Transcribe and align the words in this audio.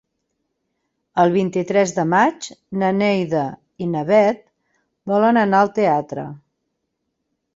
El 1.23 1.33
vint-i-tres 1.35 1.91
de 1.97 2.05
maig 2.13 2.47
na 2.83 2.89
Neida 3.01 3.43
i 3.87 3.89
na 3.91 4.03
Bet 4.09 4.41
volen 5.13 5.41
anar 5.43 5.63
al 5.67 5.73
teatre. 5.79 6.27